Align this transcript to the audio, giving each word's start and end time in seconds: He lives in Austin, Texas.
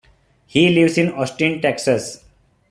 He 0.47 0.69
lives 0.69 0.97
in 0.97 1.11
Austin, 1.13 1.61
Texas. 1.61 2.25